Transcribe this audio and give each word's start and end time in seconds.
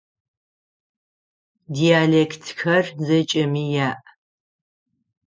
Диалектхэр 1.73 2.85
зэкӏэми 3.05 3.63
яӏ. 3.89 3.97